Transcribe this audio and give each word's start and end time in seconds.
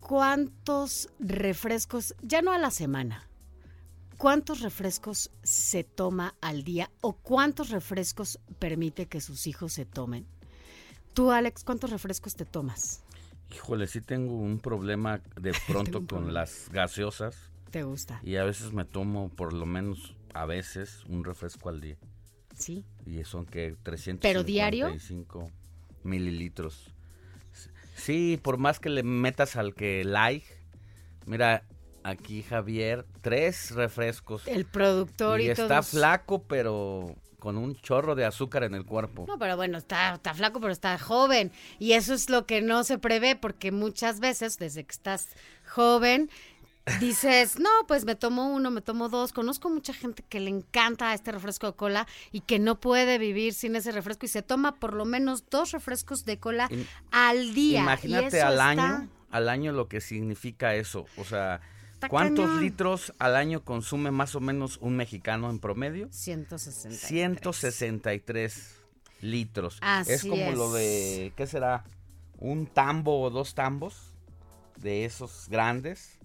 cuántos 0.00 1.08
refrescos, 1.18 2.14
ya 2.22 2.42
no 2.42 2.52
a 2.52 2.58
la 2.58 2.70
semana, 2.70 3.28
cuántos 4.16 4.60
refrescos 4.60 5.30
se 5.42 5.84
toma 5.84 6.34
al 6.40 6.64
día 6.64 6.90
o 7.00 7.14
cuántos 7.14 7.70
refrescos 7.70 8.38
permite 8.58 9.06
que 9.06 9.20
sus 9.20 9.46
hijos 9.46 9.72
se 9.72 9.86
tomen? 9.86 10.26
Tú, 11.14 11.30
Alex, 11.30 11.64
¿cuántos 11.64 11.90
refrescos 11.90 12.36
te 12.36 12.44
tomas? 12.44 13.02
Híjole, 13.54 13.86
sí 13.86 14.00
tengo 14.00 14.34
un 14.34 14.58
problema 14.60 15.22
de 15.40 15.52
pronto 15.66 16.06
con 16.06 16.34
las 16.34 16.68
gaseosas. 16.70 17.36
¿Te 17.70 17.82
gusta? 17.82 18.20
Y 18.22 18.36
a 18.36 18.44
veces 18.44 18.72
me 18.72 18.84
tomo 18.84 19.30
por 19.30 19.52
lo 19.52 19.66
menos, 19.66 20.14
a 20.34 20.46
veces, 20.46 21.04
un 21.06 21.24
refresco 21.24 21.68
al 21.68 21.80
día. 21.80 21.96
Sí. 22.56 22.84
Y 23.06 23.22
son 23.24 23.46
que 23.46 23.76
355 23.82 24.20
¿Pero 24.20 24.44
diario? 24.44 24.88
mililitros. 26.02 26.94
Sí, 27.98 28.38
por 28.42 28.56
más 28.58 28.80
que 28.80 28.88
le 28.88 29.02
metas 29.02 29.56
al 29.56 29.74
que 29.74 30.04
like. 30.04 30.46
Mira, 31.26 31.64
aquí 32.04 32.42
Javier, 32.42 33.04
tres 33.20 33.72
refrescos. 33.72 34.46
El 34.46 34.64
productor 34.64 35.40
y, 35.40 35.46
y 35.46 35.50
está 35.50 35.66
todos- 35.68 35.88
flaco, 35.90 36.42
pero 36.44 37.14
con 37.38 37.56
un 37.56 37.76
chorro 37.76 38.14
de 38.14 38.24
azúcar 38.24 38.64
en 38.64 38.74
el 38.74 38.84
cuerpo. 38.84 39.24
No, 39.28 39.38
pero 39.38 39.56
bueno, 39.56 39.78
está, 39.78 40.14
está 40.14 40.34
flaco, 40.34 40.58
pero 40.60 40.72
está 40.72 40.98
joven. 40.98 41.52
Y 41.78 41.92
eso 41.92 42.14
es 42.14 42.30
lo 42.30 42.46
que 42.46 42.62
no 42.62 42.82
se 42.82 42.98
prevé, 42.98 43.36
porque 43.36 43.70
muchas 43.70 44.18
veces, 44.20 44.58
desde 44.58 44.84
que 44.84 44.92
estás 44.92 45.28
joven, 45.68 46.30
dices, 47.00 47.58
no, 47.58 47.68
pues 47.86 48.04
me 48.04 48.14
tomo 48.14 48.48
uno, 48.48 48.70
me 48.70 48.80
tomo 48.80 49.08
dos. 49.08 49.32
Conozco 49.32 49.68
mucha 49.70 49.92
gente 49.94 50.22
que 50.28 50.40
le 50.40 50.50
encanta 50.50 51.14
este 51.14 51.32
refresco 51.32 51.66
de 51.68 51.72
cola 51.74 52.06
y 52.32 52.40
que 52.40 52.58
no 52.58 52.80
puede 52.80 53.18
vivir 53.18 53.54
sin 53.54 53.76
ese 53.76 53.92
refresco 53.92 54.26
y 54.26 54.28
se 54.28 54.42
toma 54.42 54.76
por 54.76 54.94
lo 54.94 55.04
menos 55.04 55.44
dos 55.50 55.72
refrescos 55.72 56.24
de 56.24 56.38
cola 56.38 56.68
al 57.10 57.54
día. 57.54 57.80
Imagínate 57.80 58.40
al 58.42 58.52
está- 58.54 58.68
año, 58.68 59.08
al 59.30 59.48
año 59.48 59.72
lo 59.72 59.88
que 59.88 60.00
significa 60.00 60.74
eso. 60.74 61.06
O 61.16 61.24
sea, 61.24 61.60
Está 61.94 62.08
¿cuántos 62.08 62.46
cañón. 62.46 62.60
litros 62.62 63.12
al 63.18 63.34
año 63.36 63.64
consume 63.64 64.10
más 64.12 64.34
o 64.36 64.40
menos 64.40 64.78
un 64.80 64.96
mexicano 64.96 65.50
en 65.50 65.58
promedio? 65.58 66.08
163. 66.12 67.00
163 67.08 68.74
litros. 69.20 69.78
Así 69.80 70.12
es 70.12 70.24
como 70.24 70.52
lo 70.52 70.72
de, 70.72 71.32
¿qué 71.36 71.46
será? 71.46 71.84
Un 72.38 72.66
tambo 72.66 73.20
o 73.20 73.30
dos 73.30 73.54
tambos 73.54 73.96
de 74.76 75.04
esos 75.04 75.48
grandes. 75.48 76.17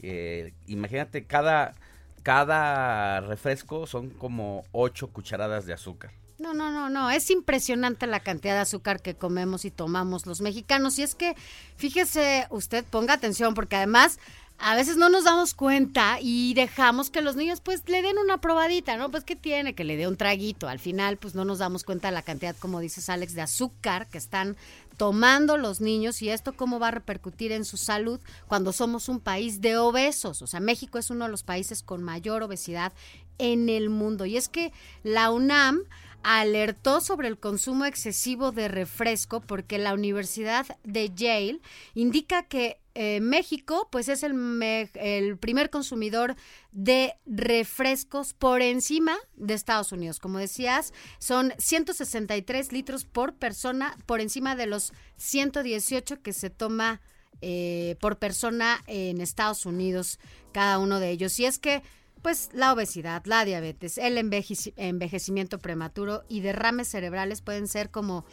Eh, 0.00 0.52
imagínate, 0.66 1.24
cada, 1.24 1.74
cada 2.22 3.20
refresco 3.20 3.86
son 3.86 4.10
como 4.10 4.64
8 4.72 5.08
cucharadas 5.08 5.66
de 5.66 5.72
azúcar. 5.72 6.12
No, 6.38 6.52
no, 6.52 6.70
no, 6.70 6.90
no. 6.90 7.10
Es 7.10 7.30
impresionante 7.30 8.06
la 8.06 8.20
cantidad 8.20 8.54
de 8.54 8.60
azúcar 8.60 9.00
que 9.00 9.14
comemos 9.14 9.64
y 9.64 9.70
tomamos 9.70 10.26
los 10.26 10.40
mexicanos. 10.40 10.98
Y 10.98 11.02
es 11.02 11.14
que, 11.14 11.36
fíjese 11.76 12.46
usted, 12.50 12.84
ponga 12.84 13.14
atención, 13.14 13.54
porque 13.54 13.76
además 13.76 14.18
a 14.58 14.74
veces 14.76 14.96
no 14.96 15.08
nos 15.08 15.24
damos 15.24 15.52
cuenta 15.52 16.18
y 16.20 16.54
dejamos 16.54 17.10
que 17.10 17.20
los 17.20 17.36
niños 17.36 17.60
pues 17.60 17.88
le 17.88 18.02
den 18.02 18.18
una 18.18 18.38
probadita, 18.40 18.96
¿no? 18.96 19.10
Pues 19.10 19.24
que 19.24 19.36
tiene, 19.36 19.74
que 19.74 19.84
le 19.84 19.96
dé 19.96 20.06
un 20.06 20.16
traguito. 20.16 20.68
Al 20.68 20.78
final 20.78 21.16
pues 21.16 21.34
no 21.34 21.44
nos 21.44 21.58
damos 21.58 21.84
cuenta 21.84 22.08
de 22.08 22.14
la 22.14 22.22
cantidad, 22.22 22.56
como 22.56 22.80
dices 22.80 23.08
Alex, 23.08 23.34
de 23.34 23.42
azúcar 23.42 24.08
que 24.08 24.18
están 24.18 24.56
tomando 24.96 25.56
los 25.56 25.80
niños 25.80 26.22
y 26.22 26.30
esto 26.30 26.52
cómo 26.52 26.78
va 26.78 26.88
a 26.88 26.92
repercutir 26.92 27.52
en 27.52 27.64
su 27.64 27.76
salud 27.76 28.20
cuando 28.46 28.72
somos 28.72 29.08
un 29.08 29.20
país 29.20 29.60
de 29.60 29.76
obesos. 29.76 30.40
O 30.40 30.46
sea, 30.46 30.60
México 30.60 30.98
es 30.98 31.10
uno 31.10 31.24
de 31.24 31.30
los 31.30 31.42
países 31.42 31.82
con 31.82 32.02
mayor 32.02 32.42
obesidad 32.42 32.92
en 33.38 33.68
el 33.68 33.90
mundo. 33.90 34.24
Y 34.24 34.36
es 34.36 34.48
que 34.48 34.72
la 35.02 35.30
UNAM 35.30 35.80
alertó 36.24 37.00
sobre 37.02 37.28
el 37.28 37.38
consumo 37.38 37.84
excesivo 37.84 38.50
de 38.50 38.68
refresco 38.68 39.40
porque 39.40 39.78
la 39.78 39.92
Universidad 39.94 40.66
de 40.82 41.10
Yale 41.14 41.60
indica 41.94 42.44
que 42.44 42.80
eh, 42.94 43.20
México 43.20 43.88
pues 43.92 44.08
es 44.08 44.22
el, 44.22 44.32
me- 44.34 44.90
el 44.94 45.36
primer 45.36 45.68
consumidor 45.68 46.34
de 46.72 47.14
refrescos 47.26 48.32
por 48.32 48.62
encima 48.62 49.16
de 49.36 49.52
Estados 49.54 49.92
Unidos. 49.92 50.18
Como 50.18 50.38
decías, 50.38 50.94
son 51.18 51.52
163 51.58 52.72
litros 52.72 53.04
por 53.04 53.34
persona 53.34 53.96
por 54.06 54.20
encima 54.20 54.56
de 54.56 54.66
los 54.66 54.92
118 55.18 56.22
que 56.22 56.32
se 56.32 56.48
toma 56.50 57.00
eh, 57.42 57.96
por 58.00 58.18
persona 58.18 58.82
en 58.86 59.20
Estados 59.20 59.66
Unidos, 59.66 60.18
cada 60.52 60.78
uno 60.78 61.00
de 61.00 61.10
ellos. 61.10 61.38
Y 61.38 61.44
es 61.44 61.58
que 61.58 61.82
pues 62.24 62.48
la 62.54 62.72
obesidad, 62.72 63.22
la 63.26 63.44
diabetes, 63.44 63.98
el 63.98 64.16
envejeci- 64.16 64.72
envejecimiento 64.78 65.58
prematuro 65.58 66.24
y 66.26 66.40
derrames 66.40 66.88
cerebrales 66.88 67.42
pueden 67.42 67.68
ser 67.68 67.90
como 67.90 68.24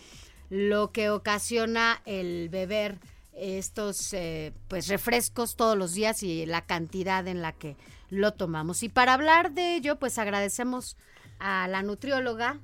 lo 0.50 0.94
que 0.94 1.10
ocasiona 1.10 2.02
el 2.06 2.48
beber 2.48 3.00
estos 3.34 4.14
eh, 4.14 4.54
pues 4.70 4.88
refrescos 4.88 5.58
todos 5.58 5.78
los 5.78 5.94
días 5.94 6.24
y 6.24 6.46
la 6.46 6.66
cantidad 6.66 7.28
en 7.28 7.42
la 7.42 7.52
que 7.52 7.76
lo 8.10 8.32
tomamos. 8.32 8.82
Y 8.82 8.88
para 8.88 9.14
hablar 9.14 9.52
de 9.52 9.76
ello, 9.76 10.00
pues 10.00 10.18
agradecemos 10.18 10.96
a 11.40 11.68
la 11.68 11.84
nutrióloga 11.84 12.60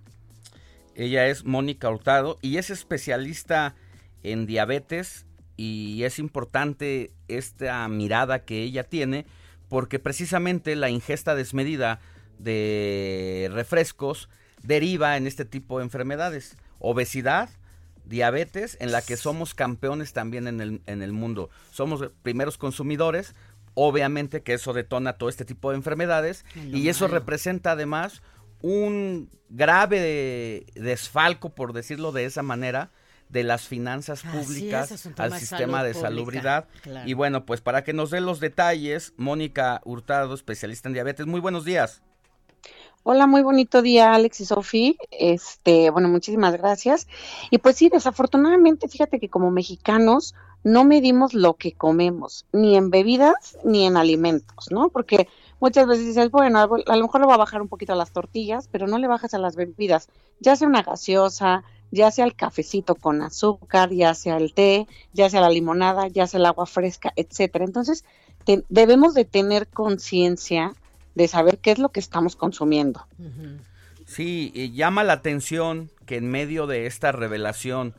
Ella 0.95 1.27
es 1.27 1.43
Mónica 1.43 1.89
Hurtado 1.89 2.37
y 2.41 2.55
es 2.55 2.69
especialista 2.69 3.75
en 4.23 4.45
diabetes 4.45 5.25
y 5.57 6.03
es 6.03 6.19
importante 6.19 7.11
esta 7.27 7.85
mirada 7.89 8.45
que 8.45 8.63
ella 8.63 8.85
tiene 8.85 9.25
porque 9.69 9.99
precisamente 9.99 10.75
la 10.75 10.89
ingesta 10.89 11.35
desmedida 11.35 11.99
de 12.39 13.49
refrescos 13.51 14.29
deriva 14.63 15.17
en 15.17 15.27
este 15.27 15.45
tipo 15.45 15.79
de 15.79 15.85
enfermedades, 15.85 16.57
obesidad, 16.79 17.49
diabetes, 18.05 18.77
en 18.79 18.91
la 18.91 19.01
que 19.01 19.17
somos 19.17 19.53
campeones 19.53 20.13
también 20.13 20.47
en 20.47 20.61
el, 20.61 20.81
en 20.85 21.01
el 21.01 21.11
mundo. 21.11 21.49
Somos 21.71 22.09
primeros 22.23 22.57
consumidores, 22.57 23.35
obviamente 23.73 24.41
que 24.41 24.53
eso 24.53 24.73
detona 24.73 25.13
todo 25.13 25.29
este 25.29 25.45
tipo 25.45 25.71
de 25.71 25.77
enfermedades 25.77 26.45
lo 26.55 26.77
y 26.77 26.89
eso 26.89 27.05
malo. 27.05 27.19
representa 27.19 27.71
además 27.71 28.21
un 28.61 29.29
grave 29.49 30.65
desfalco, 30.75 31.53
por 31.53 31.73
decirlo 31.73 32.11
de 32.11 32.25
esa 32.25 32.41
manera, 32.43 32.91
de 33.29 33.43
las 33.43 33.67
finanzas 33.67 34.23
es, 34.23 34.31
públicas 34.31 34.91
es 34.91 35.05
al 35.17 35.31
de 35.31 35.39
sistema 35.39 35.79
salud 35.79 35.87
de 35.87 35.93
pública, 35.93 36.07
salubridad. 36.07 36.67
claro. 36.81 37.09
Y 37.09 37.13
bueno, 37.13 37.45
pues 37.45 37.61
para 37.61 37.83
que 37.83 37.93
nos 37.93 38.11
dé 38.11 38.21
los 38.21 38.39
detalles, 38.39 39.13
Mónica 39.17 39.81
Hurtado, 39.85 40.33
especialista 40.33 40.89
en 40.89 40.93
diabetes, 40.93 41.25
muy 41.25 41.39
buenos 41.39 41.65
días. 41.65 42.01
Hola, 43.09 43.25
muy 43.25 43.41
bonito 43.41 43.81
día, 43.81 44.13
Alex 44.13 44.41
y 44.41 44.45
Sofi. 44.45 44.97
Este, 45.11 45.89
bueno, 45.91 46.09
muchísimas 46.09 46.57
gracias. 46.57 47.07
Y 47.51 47.59
pues 47.59 47.77
sí, 47.77 47.87
desafortunadamente, 47.87 48.89
fíjate 48.89 49.17
que 49.17 49.29
como 49.29 49.49
mexicanos 49.49 50.35
no 50.65 50.83
medimos 50.83 51.33
lo 51.33 51.53
que 51.53 51.71
comemos, 51.71 52.45
ni 52.51 52.75
en 52.75 52.89
bebidas 52.89 53.57
ni 53.63 53.85
en 53.85 53.95
alimentos, 53.95 54.69
¿no? 54.71 54.89
Porque 54.89 55.29
muchas 55.61 55.87
veces 55.87 56.05
dices, 56.05 56.29
bueno, 56.31 56.59
a 56.59 56.95
lo 56.97 57.01
mejor 57.01 57.21
le 57.21 57.27
va 57.27 57.35
a 57.35 57.37
bajar 57.37 57.61
un 57.61 57.69
poquito 57.69 57.93
a 57.93 57.95
las 57.95 58.11
tortillas, 58.11 58.67
pero 58.69 58.87
no 58.87 58.97
le 58.97 59.07
bajas 59.07 59.33
a 59.33 59.39
las 59.39 59.55
bebidas, 59.55 60.09
ya 60.41 60.57
sea 60.57 60.67
una 60.67 60.83
gaseosa, 60.83 61.63
ya 61.91 62.11
sea 62.11 62.25
el 62.25 62.35
cafecito 62.35 62.95
con 62.95 63.21
azúcar, 63.21 63.91
ya 63.91 64.13
sea 64.13 64.37
el 64.37 64.53
té, 64.53 64.87
ya 65.13 65.29
sea 65.29 65.41
la 65.41 65.49
limonada, 65.49 66.07
ya 66.07 66.27
sea 66.27 66.39
el 66.39 66.45
agua 66.45 66.65
fresca, 66.65 67.13
etcétera. 67.15 67.65
Entonces, 67.65 68.03
debemos 68.69 69.13
de 69.13 69.25
tener 69.25 69.67
conciencia 69.67 70.73
de 71.15 71.27
saber 71.27 71.57
qué 71.59 71.71
es 71.71 71.79
lo 71.79 71.89
que 71.89 71.99
estamos 71.99 72.35
consumiendo. 72.35 73.05
Sí, 74.05 74.51
y 74.53 74.71
llama 74.71 75.03
la 75.03 75.13
atención 75.13 75.91
que 76.05 76.17
en 76.17 76.29
medio 76.29 76.67
de 76.67 76.85
esta 76.85 77.11
revelación 77.11 77.93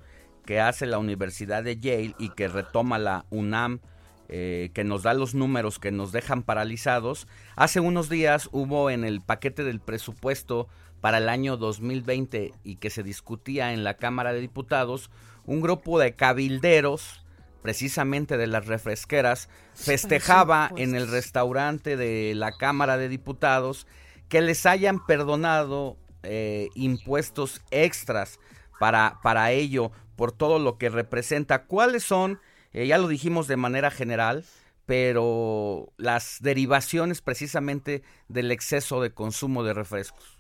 que 0.47 0.61
hace 0.61 0.87
la 0.87 0.99
Universidad 0.99 1.63
de 1.63 1.79
Yale 1.79 2.15
y 2.19 2.31
que 2.31 2.49
retoma 2.49 2.99
la 2.99 3.27
UNAM, 3.29 3.81
eh, 4.29 4.71
que 4.75 4.85
nos 4.85 5.03
da 5.03 5.15
los 5.15 5.35
números 5.35 5.79
que 5.79 5.91
nos 5.91 6.13
dejan 6.13 6.43
paralizados, 6.43 7.27
hace 7.57 7.81
unos 7.81 8.09
días 8.09 8.49
hubo 8.53 8.91
en 8.91 9.05
el 9.05 9.21
paquete 9.21 9.65
del 9.65 9.81
presupuesto 9.81 10.69
para 11.01 11.19
el 11.19 11.29
año 11.29 11.57
2020 11.57 12.53
y 12.65 12.77
que 12.77 12.91
se 12.91 13.03
discutía 13.03 13.73
en 13.73 13.85
la 13.85 13.95
Cámara 13.95 14.33
de 14.33 14.41
Diputados, 14.41 15.11
un 15.45 15.61
grupo 15.61 15.99
de 15.99 16.15
cabilderos, 16.15 17.25
precisamente 17.63 18.37
de 18.37 18.47
las 18.47 18.67
refresqueras, 18.67 19.49
festejaba 19.75 20.71
en 20.77 20.95
el 20.95 21.11
restaurante 21.11 21.97
de 21.97 22.35
la 22.35 22.53
Cámara 22.53 22.97
de 22.99 23.09
Diputados 23.09 23.87
que 24.29 24.43
les 24.43 24.67
hayan 24.67 25.05
perdonado 25.07 25.97
eh, 26.23 26.69
impuestos 26.75 27.63
extras 27.71 28.39
para, 28.79 29.21
para 29.23 29.53
ello, 29.53 29.91
por 30.17 30.33
todo 30.33 30.59
lo 30.59 30.79
que 30.79 30.89
representa. 30.89 31.65
¿Cuáles 31.65 32.05
son, 32.05 32.41
eh, 32.83 32.87
ya 32.87 32.99
lo 32.99 33.09
dijimos 33.09 33.49
de 33.49 33.57
manera 33.57 33.91
general, 33.91 34.45
pero 34.87 35.93
las 35.97 36.39
derivaciones 36.41 37.21
precisamente 37.21 38.03
del 38.29 38.51
exceso 38.51 39.01
de 39.01 39.13
consumo 39.13 39.63
de 39.65 39.75
refrescos. 39.75 40.39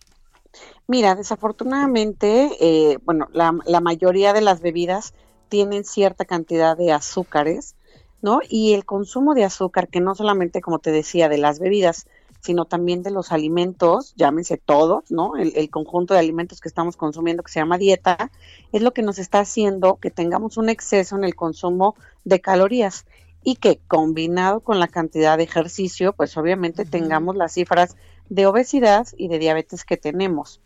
Mira, 0.87 1.14
desafortunadamente, 1.14 2.50
eh, 2.61 2.99
bueno, 3.05 3.29
la, 3.32 3.55
la 3.67 3.81
mayoría 3.81 4.32
de 4.32 4.40
las 4.40 4.61
bebidas 4.61 5.12
tienen 5.49 5.85
cierta 5.85 6.25
cantidad 6.25 6.76
de 6.76 6.93
azúcares, 6.93 7.75
¿no? 8.23 8.40
Y 8.49 8.75
el 8.75 8.85
consumo 8.85 9.35
de 9.35 9.44
azúcar, 9.44 9.88
que 9.88 10.00
no 10.00 10.14
solamente, 10.14 10.61
como 10.61 10.79
te 10.79 10.90
decía, 10.90 11.29
de 11.29 11.38
las 11.38 11.58
bebidas, 11.58 12.06
sino 12.49 12.65
también 12.65 13.03
de 13.03 13.11
los 13.11 13.31
alimentos, 13.31 14.15
llámense 14.17 14.56
todos, 14.56 15.11
¿no? 15.11 15.37
El, 15.37 15.69
conjunto 15.69 16.15
de 16.15 16.21
alimentos 16.21 16.62
que 16.62 16.69
estamos 16.71 16.97
consumiendo, 16.97 17.43
que 17.43 17.53
se 17.53 17.61
llama 17.61 17.77
dieta, 17.77 18.31
es 18.73 18.81
lo 18.81 18.95
que 18.95 19.03
nos 19.03 19.19
está 19.19 19.41
haciendo 19.41 19.97
que 19.97 20.11
tengamos 20.11 20.56
un 20.56 20.71
exceso 20.71 21.15
en 21.15 21.25
el 21.25 21.37
consumo 21.37 21.95
de 22.25 22.41
calorías 22.41 23.05
y 23.45 23.56
que 23.56 23.81
combinado 23.87 24.61
con 24.61 24.81
la 24.81 24.89
cantidad 24.89 25.37
de 25.37 25.45
ejercicio, 25.45 26.15
pues 26.15 26.39
obviamente 26.39 26.87
tengamos 26.87 27.37
las 27.37 27.53
cifras 27.53 27.99
de 28.31 28.47
obesidad 28.47 29.06
y 29.19 29.29
de 29.29 29.39
diabetes 29.39 29.85
que 29.85 29.99
tenemos. 29.99 30.62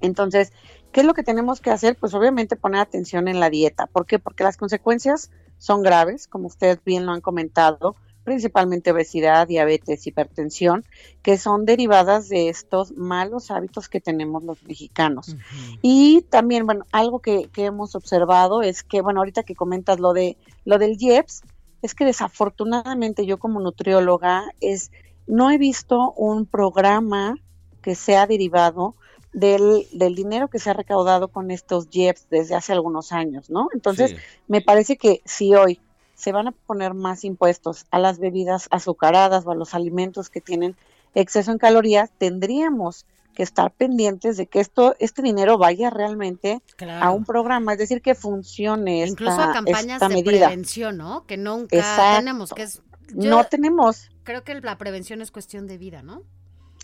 Entonces, 0.00 0.52
¿qué 0.90 1.02
es 1.02 1.06
lo 1.06 1.14
que 1.14 1.22
tenemos 1.22 1.60
que 1.60 1.70
hacer? 1.70 1.94
Pues 1.94 2.12
obviamente 2.12 2.56
poner 2.56 2.80
atención 2.80 3.28
en 3.28 3.38
la 3.38 3.50
dieta. 3.50 3.86
¿Por 3.86 4.04
qué? 4.04 4.18
Porque 4.18 4.42
las 4.42 4.56
consecuencias 4.56 5.30
son 5.58 5.84
graves, 5.84 6.26
como 6.26 6.48
ustedes 6.48 6.82
bien 6.84 7.06
lo 7.06 7.12
han 7.12 7.20
comentado, 7.20 7.94
principalmente 8.24 8.90
obesidad, 8.90 9.48
diabetes, 9.48 10.06
hipertensión, 10.06 10.84
que 11.22 11.38
son 11.38 11.64
derivadas 11.64 12.28
de 12.28 12.48
estos 12.48 12.92
malos 12.92 13.50
hábitos 13.50 13.88
que 13.88 14.00
tenemos 14.00 14.44
los 14.44 14.62
mexicanos. 14.64 15.36
Y 15.82 16.22
también, 16.28 16.66
bueno, 16.66 16.84
algo 16.92 17.20
que, 17.20 17.48
que, 17.52 17.64
hemos 17.64 17.94
observado 17.94 18.62
es 18.62 18.82
que, 18.82 19.00
bueno, 19.00 19.20
ahorita 19.20 19.42
que 19.42 19.54
comentas 19.54 19.98
lo 19.98 20.12
de 20.12 20.36
lo 20.64 20.78
del 20.78 20.96
IEPS, 21.00 21.42
es 21.82 21.94
que 21.94 22.04
desafortunadamente 22.04 23.24
yo 23.24 23.38
como 23.38 23.60
nutrióloga 23.60 24.44
es 24.60 24.90
no 25.26 25.50
he 25.50 25.58
visto 25.58 26.12
un 26.12 26.46
programa 26.46 27.36
que 27.82 27.94
sea 27.94 28.26
derivado 28.26 28.94
del, 29.32 29.86
del, 29.92 30.14
dinero 30.14 30.48
que 30.48 30.58
se 30.58 30.70
ha 30.70 30.72
recaudado 30.72 31.28
con 31.28 31.50
estos 31.50 31.88
JEPs 31.90 32.28
desde 32.30 32.54
hace 32.54 32.72
algunos 32.72 33.12
años, 33.12 33.50
¿no? 33.50 33.68
Entonces, 33.74 34.16
me 34.48 34.62
parece 34.62 34.96
que 34.96 35.20
si 35.24 35.54
hoy 35.54 35.80
se 36.18 36.32
van 36.32 36.48
a 36.48 36.52
poner 36.52 36.94
más 36.94 37.24
impuestos 37.24 37.86
a 37.92 37.98
las 38.00 38.18
bebidas 38.18 38.66
azucaradas 38.72 39.46
o 39.46 39.52
a 39.52 39.54
los 39.54 39.72
alimentos 39.72 40.30
que 40.30 40.40
tienen 40.40 40.76
exceso 41.14 41.52
en 41.52 41.58
calorías, 41.58 42.10
tendríamos 42.18 43.06
que 43.34 43.44
estar 43.44 43.70
pendientes 43.70 44.36
de 44.36 44.46
que 44.46 44.58
esto, 44.58 44.96
este 44.98 45.22
dinero 45.22 45.58
vaya 45.58 45.90
realmente 45.90 46.60
a 47.00 47.12
un 47.12 47.24
programa, 47.24 47.74
es 47.74 47.78
decir, 47.78 48.02
que 48.02 48.16
funcione 48.16 49.06
Incluso 49.06 49.40
a 49.40 49.52
campañas 49.52 50.00
de 50.00 50.24
prevención, 50.24 50.96
¿no? 50.96 51.24
Que 51.24 51.36
nunca 51.36 52.16
tenemos, 52.16 52.52
que 52.52 52.62
es... 52.62 52.82
no 53.14 53.44
tenemos. 53.44 54.10
Creo 54.24 54.42
que 54.42 54.60
la 54.60 54.76
prevención 54.76 55.22
es 55.22 55.30
cuestión 55.30 55.68
de 55.68 55.78
vida, 55.78 56.02
¿no? 56.02 56.24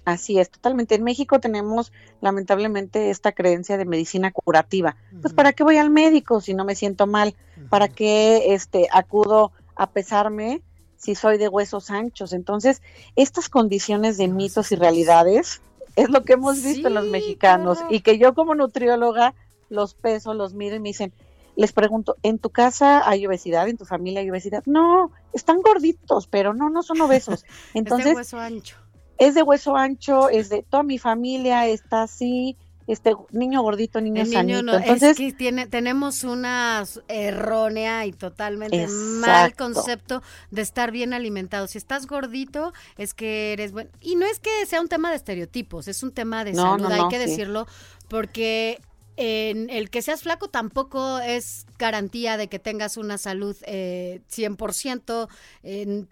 Así 0.04 0.38
es, 0.38 0.50
totalmente. 0.50 0.94
En 0.94 1.02
México 1.02 1.40
tenemos 1.40 1.92
lamentablemente 2.20 3.10
esta 3.10 3.32
creencia 3.32 3.78
de 3.78 3.86
medicina 3.86 4.32
curativa. 4.32 4.96
Pues 5.22 5.32
¿para 5.32 5.52
qué 5.52 5.64
voy 5.64 5.78
al 5.78 5.90
médico 5.90 6.40
si 6.40 6.52
no 6.52 6.64
me 6.64 6.74
siento 6.74 7.06
mal? 7.06 7.34
¿Para 7.70 7.88
qué 7.88 8.54
este 8.54 8.88
acudo 8.92 9.52
a 9.76 9.90
pesarme 9.90 10.60
si 10.98 11.14
soy 11.14 11.38
de 11.38 11.48
huesos 11.48 11.90
anchos? 11.90 12.34
Entonces, 12.34 12.82
estas 13.16 13.48
condiciones 13.48 14.18
de 14.18 14.28
mitos 14.28 14.72
y 14.72 14.76
realidades 14.76 15.62
es 15.96 16.10
lo 16.10 16.22
que 16.24 16.34
hemos 16.34 16.62
visto 16.62 16.88
en 16.88 16.94
los 16.94 17.06
mexicanos 17.06 17.78
y 17.88 18.00
que 18.00 18.18
yo 18.18 18.34
como 18.34 18.54
nutrióloga 18.54 19.34
los 19.70 19.94
peso, 19.94 20.34
los 20.34 20.52
miro 20.52 20.76
y 20.76 20.80
me 20.80 20.90
dicen, 20.90 21.14
les 21.56 21.72
pregunto, 21.72 22.16
¿en 22.22 22.38
tu 22.38 22.50
casa 22.50 23.08
hay 23.08 23.26
obesidad? 23.26 23.68
¿En 23.68 23.78
tu 23.78 23.86
familia 23.86 24.20
hay 24.20 24.28
obesidad? 24.28 24.62
No, 24.66 25.12
están 25.32 25.62
gorditos, 25.62 26.26
pero 26.26 26.52
no, 26.52 26.68
no 26.68 26.82
son 26.82 27.00
obesos. 27.00 27.46
Entonces, 27.72 28.06
es 28.08 28.12
de 28.12 28.16
hueso 28.16 28.38
ancho 28.38 28.83
es 29.18 29.34
de 29.34 29.42
hueso 29.42 29.76
ancho, 29.76 30.28
es 30.28 30.48
de 30.48 30.62
toda 30.62 30.82
mi 30.82 30.98
familia 30.98 31.66
está 31.66 32.02
así, 32.02 32.56
este 32.86 33.14
niño 33.30 33.62
gordito, 33.62 34.00
niño, 34.00 34.26
sanito. 34.26 34.58
Entonces, 34.58 35.02
es 35.02 35.16
que 35.16 35.32
tiene, 35.32 35.66
tenemos 35.66 36.22
una 36.24 36.84
errónea 37.08 38.04
y 38.04 38.12
totalmente 38.12 38.86
mal 38.88 39.54
concepto 39.54 40.22
de 40.50 40.62
estar 40.62 40.90
bien 40.90 41.14
alimentado. 41.14 41.66
Si 41.66 41.78
estás 41.78 42.06
gordito, 42.06 42.72
es 42.98 43.14
que 43.14 43.54
eres 43.54 43.72
bueno. 43.72 43.90
Y 44.00 44.16
no 44.16 44.26
es 44.26 44.38
que 44.38 44.50
sea 44.66 44.80
un 44.80 44.88
tema 44.88 45.10
de 45.10 45.16
estereotipos, 45.16 45.88
es 45.88 46.02
un 46.02 46.12
tema 46.12 46.44
de 46.44 46.54
salud, 46.54 46.90
hay 46.90 47.08
que 47.08 47.18
decirlo, 47.18 47.66
porque 48.08 48.80
en 49.16 49.70
el 49.70 49.90
que 49.90 50.02
seas 50.02 50.22
flaco 50.22 50.48
tampoco 50.48 51.20
es 51.20 51.66
garantía 51.78 52.36
de 52.36 52.48
que 52.48 52.58
tengas 52.58 52.96
una 52.96 53.18
salud 53.18 53.56
eh, 53.62 54.22
100% 54.30 55.28
en, 55.62 56.08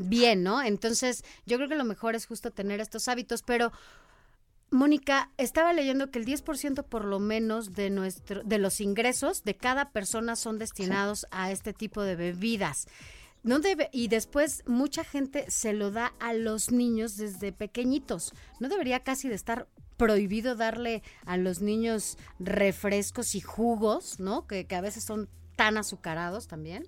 bien, 0.00 0.42
¿no? 0.42 0.62
Entonces, 0.62 1.24
yo 1.44 1.56
creo 1.58 1.68
que 1.68 1.76
lo 1.76 1.84
mejor 1.84 2.14
es 2.14 2.26
justo 2.26 2.50
tener 2.50 2.80
estos 2.80 3.08
hábitos, 3.08 3.42
pero 3.42 3.72
Mónica, 4.70 5.30
estaba 5.36 5.72
leyendo 5.72 6.10
que 6.10 6.18
el 6.18 6.26
10% 6.26 6.84
por 6.84 7.04
lo 7.04 7.20
menos 7.20 7.72
de 7.72 7.90
nuestro 7.90 8.42
de 8.42 8.58
los 8.58 8.80
ingresos 8.80 9.44
de 9.44 9.54
cada 9.54 9.90
persona 9.90 10.34
son 10.34 10.58
destinados 10.58 11.26
a 11.30 11.52
este 11.52 11.72
tipo 11.72 12.02
de 12.02 12.16
bebidas. 12.16 12.88
No 13.44 13.60
debe, 13.60 13.90
y 13.92 14.08
después 14.08 14.64
mucha 14.66 15.04
gente 15.04 15.48
se 15.48 15.72
lo 15.72 15.92
da 15.92 16.12
a 16.18 16.32
los 16.32 16.72
niños 16.72 17.16
desde 17.16 17.52
pequeñitos. 17.52 18.32
No 18.58 18.68
debería 18.68 19.00
casi 19.00 19.28
de 19.28 19.36
estar 19.36 19.68
prohibido 19.96 20.54
darle 20.54 21.02
a 21.24 21.36
los 21.36 21.60
niños 21.60 22.18
refrescos 22.38 23.34
y 23.34 23.40
jugos, 23.40 24.20
¿no? 24.20 24.46
Que, 24.46 24.66
que 24.66 24.76
a 24.76 24.80
veces 24.80 25.04
son 25.04 25.28
tan 25.56 25.78
azucarados 25.78 26.48
también. 26.48 26.86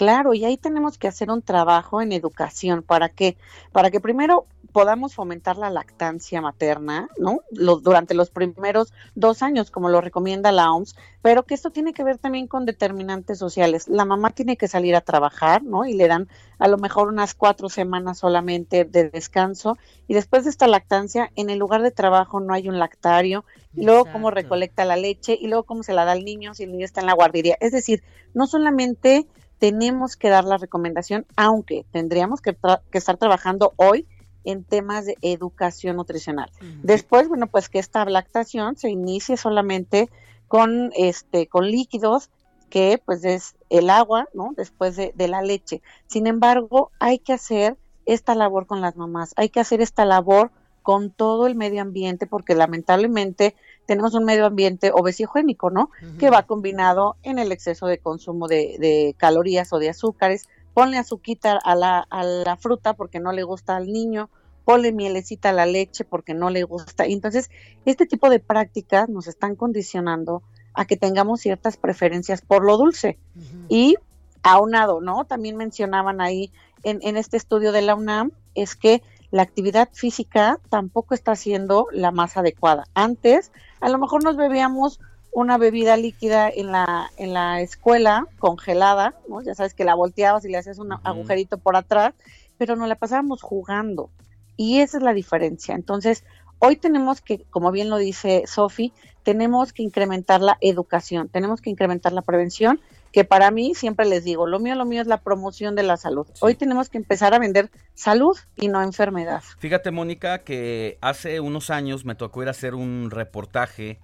Claro, 0.00 0.32
y 0.32 0.46
ahí 0.46 0.56
tenemos 0.56 0.96
que 0.96 1.08
hacer 1.08 1.30
un 1.30 1.42
trabajo 1.42 2.00
en 2.00 2.12
educación 2.12 2.82
para 2.82 3.10
que, 3.10 3.36
para 3.70 3.90
que 3.90 4.00
primero 4.00 4.46
podamos 4.72 5.14
fomentar 5.14 5.58
la 5.58 5.68
lactancia 5.68 6.40
materna, 6.40 7.10
¿no? 7.18 7.40
durante 7.50 8.14
los 8.14 8.30
primeros 8.30 8.94
dos 9.14 9.42
años, 9.42 9.70
como 9.70 9.90
lo 9.90 10.00
recomienda 10.00 10.52
la 10.52 10.72
OMS, 10.72 10.96
pero 11.20 11.42
que 11.42 11.52
esto 11.52 11.68
tiene 11.70 11.92
que 11.92 12.02
ver 12.02 12.16
también 12.16 12.46
con 12.46 12.64
determinantes 12.64 13.36
sociales. 13.36 13.88
La 13.88 14.06
mamá 14.06 14.30
tiene 14.30 14.56
que 14.56 14.68
salir 14.68 14.96
a 14.96 15.02
trabajar, 15.02 15.62
¿no? 15.62 15.84
Y 15.84 15.92
le 15.92 16.08
dan 16.08 16.28
a 16.58 16.66
lo 16.66 16.78
mejor 16.78 17.08
unas 17.08 17.34
cuatro 17.34 17.68
semanas 17.68 18.20
solamente 18.20 18.86
de 18.86 19.10
descanso, 19.10 19.76
y 20.08 20.14
después 20.14 20.44
de 20.44 20.50
esta 20.50 20.66
lactancia, 20.66 21.30
en 21.36 21.50
el 21.50 21.58
lugar 21.58 21.82
de 21.82 21.90
trabajo 21.90 22.40
no 22.40 22.54
hay 22.54 22.70
un 22.70 22.78
lactario, 22.78 23.44
y 23.76 23.84
luego 23.84 24.06
cómo 24.10 24.30
recolecta 24.30 24.86
la 24.86 24.96
leche, 24.96 25.36
y 25.38 25.48
luego 25.48 25.64
cómo 25.64 25.82
se 25.82 25.92
la 25.92 26.06
da 26.06 26.12
al 26.12 26.24
niño 26.24 26.54
si 26.54 26.62
el 26.62 26.72
niño 26.72 26.86
está 26.86 27.02
en 27.02 27.06
la 27.06 27.12
guardería. 27.12 27.58
Es 27.60 27.72
decir, 27.72 28.02
no 28.32 28.46
solamente 28.46 29.26
tenemos 29.60 30.16
que 30.16 30.30
dar 30.30 30.44
la 30.44 30.56
recomendación, 30.56 31.26
aunque 31.36 31.84
tendríamos 31.92 32.40
que, 32.40 32.56
que 32.90 32.98
estar 32.98 33.18
trabajando 33.18 33.74
hoy 33.76 34.08
en 34.42 34.64
temas 34.64 35.04
de 35.04 35.18
educación 35.20 35.96
nutricional. 35.96 36.50
Después, 36.82 37.28
bueno, 37.28 37.46
pues 37.46 37.68
que 37.68 37.78
esta 37.78 38.04
lactación 38.06 38.76
se 38.76 38.88
inicie 38.88 39.36
solamente 39.36 40.08
con 40.48 40.90
este 40.96 41.46
con 41.46 41.70
líquidos 41.70 42.30
que 42.70 43.02
pues 43.04 43.22
es 43.24 43.54
el 43.68 43.90
agua, 43.90 44.28
¿no? 44.32 44.54
Después 44.56 44.96
de, 44.96 45.12
de 45.14 45.28
la 45.28 45.42
leche. 45.42 45.82
Sin 46.06 46.26
embargo, 46.26 46.90
hay 46.98 47.18
que 47.18 47.34
hacer 47.34 47.76
esta 48.06 48.34
labor 48.34 48.66
con 48.66 48.80
las 48.80 48.96
mamás, 48.96 49.34
hay 49.36 49.50
que 49.50 49.60
hacer 49.60 49.82
esta 49.82 50.06
labor 50.06 50.50
con 50.82 51.10
todo 51.10 51.46
el 51.46 51.54
medio 51.54 51.82
ambiente, 51.82 52.26
porque 52.26 52.54
lamentablemente 52.54 53.54
tenemos 53.90 54.14
un 54.14 54.24
medio 54.24 54.46
ambiente 54.46 54.92
obesigénico, 54.94 55.68
¿no? 55.68 55.90
Que 56.16 56.30
va 56.30 56.44
combinado 56.44 57.16
en 57.24 57.40
el 57.40 57.50
exceso 57.50 57.88
de 57.88 57.98
consumo 57.98 58.46
de, 58.46 58.76
de 58.78 59.16
calorías 59.18 59.72
o 59.72 59.80
de 59.80 59.88
azúcares, 59.88 60.48
ponle 60.74 60.96
azuquita 60.96 61.58
a 61.60 61.74
la, 61.74 62.06
a 62.08 62.22
la 62.22 62.56
fruta 62.56 62.94
porque 62.94 63.18
no 63.18 63.32
le 63.32 63.42
gusta 63.42 63.74
al 63.74 63.90
niño, 63.90 64.30
ponle 64.64 64.92
mielecita 64.92 65.48
a 65.48 65.52
la 65.52 65.66
leche 65.66 66.04
porque 66.04 66.34
no 66.34 66.50
le 66.50 66.62
gusta. 66.62 67.04
Entonces, 67.04 67.50
este 67.84 68.06
tipo 68.06 68.30
de 68.30 68.38
prácticas 68.38 69.08
nos 69.08 69.26
están 69.26 69.56
condicionando 69.56 70.44
a 70.72 70.84
que 70.84 70.96
tengamos 70.96 71.40
ciertas 71.40 71.76
preferencias 71.76 72.42
por 72.42 72.64
lo 72.64 72.76
dulce. 72.76 73.18
Y 73.68 73.96
aunado, 74.44 75.00
¿no? 75.00 75.24
También 75.24 75.56
mencionaban 75.56 76.20
ahí 76.20 76.52
en, 76.84 77.00
en 77.02 77.16
este 77.16 77.36
estudio 77.36 77.72
de 77.72 77.82
la 77.82 77.96
UNAM, 77.96 78.30
es 78.54 78.76
que 78.76 79.02
la 79.30 79.42
actividad 79.42 79.88
física 79.92 80.58
tampoco 80.68 81.14
está 81.14 81.36
siendo 81.36 81.86
la 81.92 82.10
más 82.10 82.36
adecuada. 82.36 82.84
Antes, 82.94 83.52
a 83.80 83.88
lo 83.88 83.98
mejor 83.98 84.24
nos 84.24 84.36
bebíamos 84.36 85.00
una 85.32 85.58
bebida 85.58 85.96
líquida 85.96 86.48
en 86.48 86.72
la, 86.72 87.10
en 87.16 87.32
la 87.32 87.60
escuela 87.60 88.26
congelada, 88.38 89.14
¿no? 89.28 89.42
Ya 89.42 89.54
sabes 89.54 89.74
que 89.74 89.84
la 89.84 89.94
volteabas 89.94 90.44
y 90.44 90.48
le 90.48 90.58
hacías 90.58 90.78
un 90.78 90.92
agujerito 90.92 91.58
por 91.58 91.76
atrás, 91.76 92.14
pero 92.58 92.74
nos 92.74 92.88
la 92.88 92.96
pasábamos 92.96 93.42
jugando. 93.42 94.10
Y 94.56 94.80
esa 94.80 94.98
es 94.98 95.02
la 95.04 95.14
diferencia. 95.14 95.74
Entonces, 95.74 96.24
hoy 96.58 96.76
tenemos 96.76 97.20
que, 97.20 97.44
como 97.50 97.70
bien 97.70 97.88
lo 97.88 97.96
dice 97.96 98.42
Sofi, 98.46 98.92
tenemos 99.22 99.72
que 99.72 99.82
incrementar 99.82 100.40
la 100.40 100.58
educación, 100.60 101.28
tenemos 101.28 101.60
que 101.60 101.70
incrementar 101.70 102.12
la 102.12 102.22
prevención, 102.22 102.80
que 103.12 103.24
para 103.24 103.50
mí 103.50 103.74
siempre 103.74 104.06
les 104.06 104.24
digo, 104.24 104.46
lo 104.46 104.58
mío, 104.58 104.74
lo 104.74 104.84
mío 104.84 105.00
es 105.00 105.06
la 105.06 105.22
promoción 105.22 105.74
de 105.74 105.82
la 105.82 105.96
salud. 105.96 106.26
Hoy 106.40 106.54
tenemos 106.54 106.88
que 106.88 106.98
empezar 106.98 107.34
a 107.34 107.38
vender 107.38 107.70
salud 107.94 108.36
y 108.56 108.68
no 108.68 108.82
enfermedad. 108.82 109.42
Fíjate, 109.58 109.90
Mónica, 109.90 110.40
que 110.40 110.98
hace 111.00 111.40
unos 111.40 111.70
años 111.70 112.04
me 112.04 112.14
tocó 112.14 112.42
ir 112.42 112.48
a 112.48 112.52
hacer 112.52 112.74
un 112.74 113.10
reportaje 113.10 113.98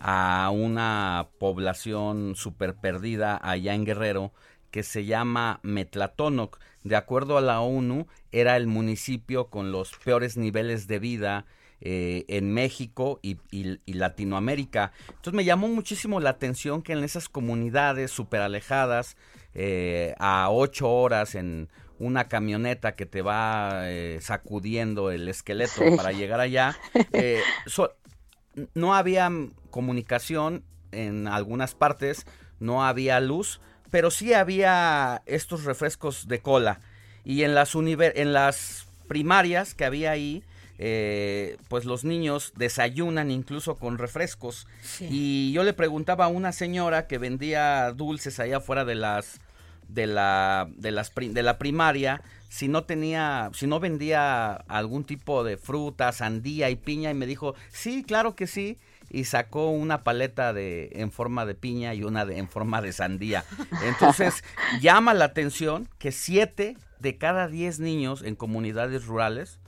a 0.00 0.50
una 0.52 1.28
población 1.38 2.34
súper 2.36 2.74
perdida 2.74 3.38
allá 3.42 3.74
en 3.74 3.84
Guerrero 3.84 4.32
que 4.70 4.82
se 4.82 5.04
llama 5.04 5.60
Metlatónoc. 5.62 6.58
de 6.84 6.96
acuerdo 6.96 7.36
a 7.36 7.42
la 7.42 7.60
ONU, 7.60 8.06
era 8.32 8.56
el 8.56 8.66
municipio 8.66 9.48
con 9.48 9.72
los 9.72 9.92
peores 10.04 10.36
niveles 10.36 10.86
de 10.86 10.98
vida 10.98 11.46
eh, 11.80 12.24
en 12.26 12.52
México 12.52 13.20
y, 13.22 13.38
Latinoamérica. 13.86 14.92
Entonces 15.08 15.34
me 15.34 15.44
llamó 15.44 15.68
muchísimo 15.68 16.18
la 16.18 16.30
atención 16.30 16.82
que 16.82 16.92
en 16.92 17.04
esas 17.04 17.28
comunidades 17.28 18.10
súper 18.10 18.40
alejadas, 18.40 19.16
eh, 19.54 20.14
a 20.18 20.50
ocho 20.50 20.90
horas 20.90 21.36
en 21.36 21.68
una 22.00 22.28
camioneta 22.28 22.96
que 22.96 23.06
te 23.06 23.22
va 23.22 23.82
eh, 23.84 24.18
sacudiendo 24.20 25.10
el 25.12 25.28
esqueleto 25.28 25.82
para 25.96 26.12
llegar 26.12 26.40
allá, 26.40 26.76
no 28.74 28.94
había 28.94 29.30
comunicación 29.70 30.64
en 30.90 31.28
algunas 31.28 31.76
partes, 31.76 32.26
no 32.58 32.84
había 32.84 33.20
luz, 33.20 33.60
pero 33.90 34.10
sí 34.10 34.34
había 34.34 35.22
estos 35.26 35.64
refrescos 35.64 36.28
de 36.28 36.40
cola. 36.40 36.80
Y 37.24 37.42
en 37.44 37.54
las, 37.54 37.74
en 37.74 38.32
las 38.32 38.88
primarias 39.06 39.74
que 39.74 39.84
había 39.84 40.10
ahí, 40.10 40.42
eh, 40.78 41.56
pues 41.68 41.84
los 41.84 42.04
niños 42.04 42.52
desayunan 42.56 43.30
incluso 43.30 43.74
con 43.76 43.98
refrescos. 43.98 44.66
Y 45.00 45.52
yo 45.52 45.64
le 45.64 45.72
preguntaba 45.72 46.26
a 46.26 46.28
una 46.28 46.52
señora 46.52 47.06
que 47.06 47.18
vendía 47.18 47.92
dulces 47.92 48.38
allá 48.38 48.58
afuera 48.58 48.84
de 48.84 48.94
las 48.94 49.40
de 49.88 50.06
la 50.06 50.68
de 50.76 50.90
las 50.90 51.12
de 51.14 51.42
la 51.42 51.56
primaria 51.58 52.20
si 52.50 52.68
no 52.68 52.84
tenía 52.84 53.50
si 53.54 53.66
no 53.66 53.80
vendía 53.80 54.52
algún 54.52 55.04
tipo 55.04 55.44
de 55.44 55.56
fruta, 55.56 56.12
sandía 56.12 56.68
y 56.70 56.76
piña 56.76 57.10
y 57.10 57.14
me 57.14 57.26
dijo, 57.26 57.54
"Sí, 57.70 58.04
claro 58.04 58.36
que 58.36 58.46
sí." 58.46 58.78
y 59.10 59.24
sacó 59.24 59.70
una 59.70 60.04
paleta 60.04 60.52
de 60.52 60.90
en 60.92 61.10
forma 61.10 61.46
de 61.46 61.54
piña 61.54 61.94
y 61.94 62.04
una 62.04 62.26
de, 62.26 62.38
en 62.38 62.46
forma 62.46 62.82
de 62.82 62.92
sandía. 62.92 63.44
Entonces, 63.82 64.44
llama 64.82 65.14
la 65.14 65.24
atención 65.24 65.88
que 65.98 66.12
siete 66.12 66.76
de 66.98 67.16
cada 67.16 67.48
diez 67.48 67.80
niños 67.80 68.22
en 68.22 68.34
comunidades 68.36 69.06
rurales 69.06 69.58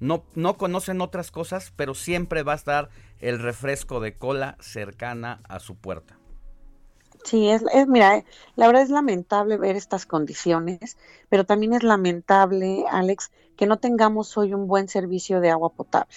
no, 0.00 0.24
no 0.34 0.56
conocen 0.56 1.00
otras 1.00 1.30
cosas, 1.30 1.72
pero 1.76 1.94
siempre 1.94 2.42
va 2.42 2.52
a 2.52 2.56
estar 2.56 2.88
el 3.20 3.38
refresco 3.38 4.00
de 4.00 4.16
cola 4.16 4.56
cercana 4.60 5.40
a 5.48 5.60
su 5.60 5.76
puerta. 5.76 6.18
Sí, 7.24 7.50
es, 7.50 7.62
es, 7.74 7.86
mira, 7.86 8.24
la 8.56 8.66
verdad 8.66 8.82
es 8.82 8.90
lamentable 8.90 9.58
ver 9.58 9.76
estas 9.76 10.06
condiciones, 10.06 10.96
pero 11.28 11.44
también 11.44 11.74
es 11.74 11.82
lamentable, 11.82 12.84
Alex, 12.90 13.30
que 13.56 13.66
no 13.66 13.78
tengamos 13.78 14.36
hoy 14.38 14.54
un 14.54 14.66
buen 14.66 14.88
servicio 14.88 15.40
de 15.40 15.50
agua 15.50 15.68
potable. 15.70 16.16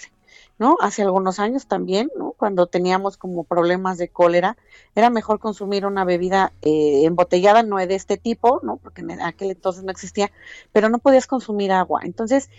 ¿no? 0.58 0.76
Hace 0.80 1.02
algunos 1.02 1.38
años 1.38 1.66
también, 1.66 2.10
¿no? 2.16 2.32
Cuando 2.32 2.66
teníamos 2.66 3.16
como 3.16 3.44
problemas 3.44 3.98
de 3.98 4.08
cólera, 4.08 4.56
era 4.94 5.10
mejor 5.10 5.40
consumir 5.40 5.84
una 5.84 6.04
bebida 6.04 6.52
eh, 6.62 7.04
embotellada, 7.04 7.62
no 7.62 7.76
de 7.76 7.94
este 7.94 8.16
tipo, 8.16 8.60
¿no? 8.62 8.76
Porque 8.76 9.00
en 9.00 9.20
aquel 9.20 9.50
entonces 9.50 9.82
no 9.82 9.90
existía, 9.90 10.30
pero 10.72 10.88
no 10.88 10.98
podías 10.98 11.26
consumir 11.26 11.72
agua. 11.72 12.02
Entonces, 12.04 12.50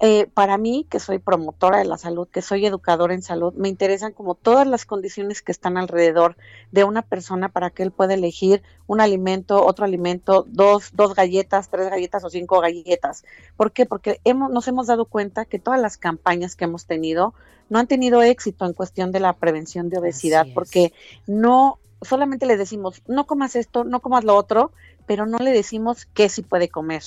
eh, 0.00 0.26
para 0.34 0.58
mí, 0.58 0.86
que 0.90 0.98
soy 0.98 1.18
promotora 1.18 1.78
de 1.78 1.84
la 1.84 1.98
salud, 1.98 2.26
que 2.28 2.42
soy 2.42 2.66
educadora 2.66 3.14
en 3.14 3.22
salud, 3.22 3.54
me 3.54 3.68
interesan 3.68 4.12
como 4.12 4.34
todas 4.34 4.66
las 4.66 4.86
condiciones 4.86 5.40
que 5.40 5.52
están 5.52 5.76
alrededor 5.76 6.36
de 6.72 6.82
una 6.82 7.02
persona 7.02 7.48
para 7.48 7.70
que 7.70 7.84
él 7.84 7.92
pueda 7.92 8.14
elegir 8.14 8.62
un 8.88 9.00
alimento, 9.00 9.64
otro 9.64 9.84
alimento, 9.84 10.44
dos, 10.48 10.90
dos 10.94 11.14
galletas, 11.14 11.68
tres 11.70 11.90
galletas 11.90 12.24
o 12.24 12.30
cinco 12.30 12.60
galletas. 12.60 13.24
¿Por 13.56 13.70
qué? 13.70 13.86
Porque 13.86 14.20
hemos, 14.24 14.50
nos 14.50 14.66
hemos 14.66 14.88
dado 14.88 15.04
cuenta 15.04 15.44
que 15.44 15.60
todas 15.60 15.80
las 15.80 15.96
campañas 15.96 16.56
que 16.56 16.64
hemos 16.64 16.86
tenido 16.86 17.32
no 17.70 17.78
han 17.78 17.86
tenido 17.86 18.22
éxito 18.22 18.66
en 18.66 18.72
cuestión 18.72 19.12
de 19.12 19.20
la 19.20 19.32
prevención 19.34 19.88
de 19.90 19.98
obesidad, 19.98 20.46
porque 20.54 20.92
no 21.26 21.78
solamente 22.02 22.46
le 22.46 22.56
decimos, 22.56 23.00
no 23.06 23.26
comas 23.26 23.56
esto, 23.56 23.84
no 23.84 24.00
comas 24.00 24.24
lo 24.24 24.34
otro, 24.36 24.72
pero 25.06 25.24
no 25.24 25.38
le 25.38 25.52
decimos 25.52 26.06
qué 26.14 26.28
sí 26.28 26.42
puede 26.42 26.68
comer 26.68 27.02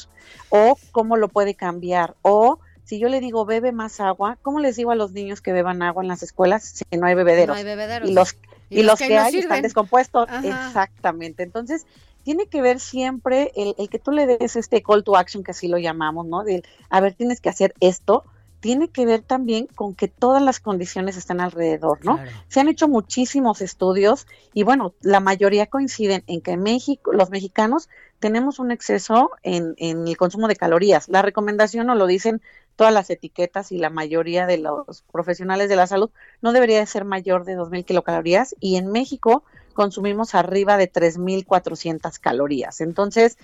o 0.49 0.77
cómo 0.91 1.17
lo 1.17 1.27
puede 1.27 1.55
cambiar 1.55 2.15
o 2.21 2.59
si 2.87 2.99
yo 2.99 3.09
le 3.09 3.19
digo 3.19 3.45
bebe 3.45 3.73
más 3.73 3.99
agua, 3.99 4.37
¿cómo 4.41 4.61
les 4.61 4.77
digo 4.77 4.91
a 4.91 4.95
los 4.95 5.11
niños 5.11 5.41
que 5.41 5.51
beban 5.51 5.81
agua 5.81 6.03
en 6.03 6.07
las 6.07 6.23
escuelas 6.23 6.63
si 6.63 6.85
no 6.97 7.05
hay 7.05 7.15
bebederos? 7.15 7.49
No 7.49 7.59
hay 7.59 7.65
bebederos. 7.65 8.09
Y 8.09 8.13
los, 8.13 8.37
y, 8.69 8.83
los, 8.83 8.97
que, 8.97 9.17
hay 9.17 9.35
están 9.35 9.61
descompuestos. 9.61 10.29
Exactamente. 10.41 11.43
Entonces, 11.43 11.85
tiene 12.23 12.45
que 12.45 12.61
ver 12.61 12.79
siempre 12.79 13.51
el, 13.57 13.75
el, 13.77 13.89
que 13.89 13.99
tú 13.99 14.11
le 14.11 14.25
des 14.25 14.55
este 14.55 14.81
call 14.81 15.03
to 15.03 15.17
action, 15.17 15.43
que 15.43 15.51
así 15.51 15.67
lo 15.67 15.77
llamamos, 15.77 16.27
¿no? 16.27 16.45
De, 16.45 16.63
a 16.89 17.01
ver, 17.01 17.13
tienes 17.13 17.41
que 17.41 17.49
hacer 17.49 17.73
esto, 17.81 18.23
tiene 18.61 18.87
que 18.87 19.05
ver 19.05 19.21
también 19.21 19.67
con 19.67 19.93
que 19.93 20.07
todas 20.07 20.41
las 20.41 20.61
condiciones 20.61 21.17
están 21.17 21.41
alrededor, 21.41 21.99
¿no? 22.05 22.19
Se 22.47 22.61
han 22.61 22.69
hecho 22.69 22.87
muchísimos 22.87 23.59
estudios 23.59 24.27
y 24.53 24.63
bueno, 24.63 24.93
la 25.01 25.19
mayoría 25.19 25.65
coinciden 25.65 26.23
en 26.27 26.39
que 26.39 26.55
México, 26.55 27.11
los 27.11 27.31
mexicanos 27.31 27.89
tenemos 28.19 28.59
un 28.59 28.71
exceso 28.71 29.31
en, 29.43 29.75
en 29.77 30.07
el 30.07 30.15
consumo 30.15 30.47
de 30.47 30.55
calorías. 30.55 31.09
La 31.09 31.21
recomendación 31.21 31.87
nos 31.87 31.97
lo 31.97 32.07
dicen 32.07 32.41
todas 32.77 32.93
las 32.93 33.09
etiquetas 33.09 33.73
y 33.73 33.79
la 33.79 33.89
mayoría 33.89 34.45
de 34.45 34.59
los 34.59 35.01
profesionales 35.11 35.67
de 35.67 35.75
la 35.75 35.87
salud 35.87 36.11
no 36.41 36.53
debería 36.53 36.79
de 36.79 36.85
ser 36.85 37.03
mayor 37.03 37.43
de 37.43 37.57
2.000 37.57 37.83
kilocalorías 37.83 38.55
y 38.61 38.77
en 38.77 38.91
México 38.91 39.43
consumimos 39.73 40.35
arriba 40.35 40.77
de 40.77 40.91
3.400 40.91 42.19
calorías. 42.19 42.79
Entonces, 42.79 43.37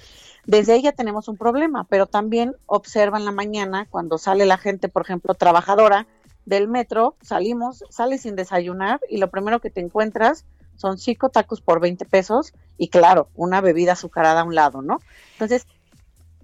desde 0.45 0.73
ahí 0.73 0.83
ya 0.83 0.91
tenemos 0.91 1.27
un 1.27 1.37
problema, 1.37 1.85
pero 1.89 2.05
también 2.05 2.55
observa 2.67 3.17
en 3.17 3.25
la 3.25 3.31
mañana 3.31 3.87
cuando 3.89 4.17
sale 4.17 4.45
la 4.45 4.57
gente, 4.57 4.87
por 4.87 5.01
ejemplo, 5.01 5.33
trabajadora 5.33 6.07
del 6.45 6.67
metro, 6.67 7.15
salimos, 7.21 7.83
sales 7.89 8.21
sin 8.21 8.35
desayunar 8.35 8.99
y 9.09 9.17
lo 9.17 9.29
primero 9.29 9.61
que 9.61 9.69
te 9.69 9.81
encuentras 9.81 10.45
son 10.75 10.97
cinco 10.97 11.29
tacos 11.29 11.61
por 11.61 11.79
20 11.79 12.05
pesos 12.05 12.53
y 12.77 12.89
claro, 12.89 13.29
una 13.35 13.61
bebida 13.61 13.93
azucarada 13.93 14.41
a 14.41 14.43
un 14.43 14.55
lado, 14.55 14.81
¿no? 14.81 14.99
Entonces, 15.33 15.65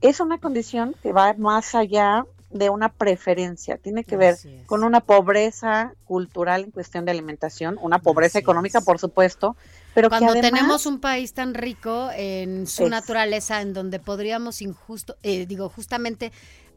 es 0.02 0.20
una 0.20 0.40
condición 0.40 0.96
que 1.04 1.12
va 1.12 1.34
más 1.34 1.76
allá 1.76 2.26
de 2.52 2.70
una 2.70 2.90
preferencia, 2.90 3.78
tiene 3.78 4.04
que 4.04 4.18
ver 4.18 4.38
con 4.66 4.84
una 4.84 5.02
pobreza 5.02 5.94
cultural 6.06 6.64
en 6.66 6.72
cuestión 6.72 7.06
de 7.06 7.12
alimentación, 7.12 7.78
una 7.82 8.00
pobreza 8.00 8.40
económica, 8.40 8.82
por 8.82 8.98
supuesto, 9.00 9.56
pero 9.94 10.10
cuando 10.10 10.34
que 10.34 10.42
tenemos 10.42 10.86
un 10.86 11.00
país 11.00 11.34
tan 11.34 11.54
rico 11.54 12.10
en 12.16 12.68
su 12.68 12.90
naturaleza, 12.90 13.62
en 13.62 13.74
donde 13.74 14.00
podríamos 14.00 14.62
injusto, 14.62 15.16
eh, 15.24 15.46
digo, 15.46 15.70
justamente 15.70 16.32